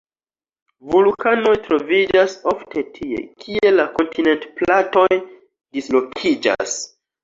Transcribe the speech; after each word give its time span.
Vulkanoj 0.93 1.51
troviĝas 1.67 2.35
ofte 2.55 2.85
tie, 2.97 3.23
kie 3.45 3.77
la 3.79 3.89
kontinentplatoj 4.01 5.09
dislokiĝas. 5.23 6.81